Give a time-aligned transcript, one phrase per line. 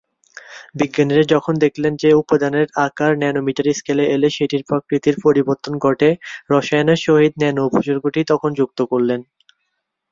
[0.75, 6.09] বিজ্ঞানীরা যখন দেখলেন যে উপাদানের আকার ন্যানোমিটার স্কেলে এলে সেটির প্রকৃতির পরিবর্তন ঘটে,
[6.51, 9.19] রসায়ন এর সহিত ন্যানো-উপসর্গটি তখন যুক্ত করলেন।